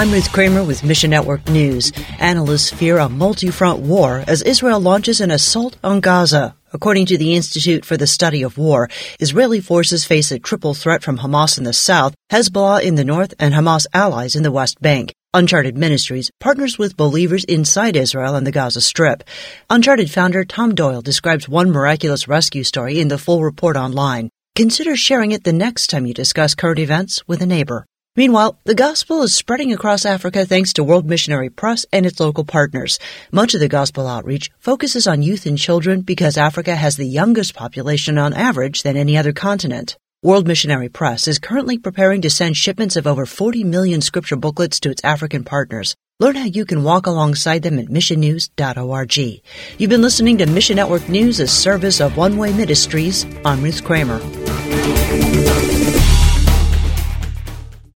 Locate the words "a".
2.96-3.10, 10.32-10.38, 27.42-27.46, 51.38-51.46